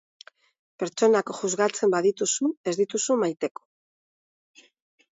[0.83, 3.67] Pertsonak juzgatzen badituzu ez dituzu maiteko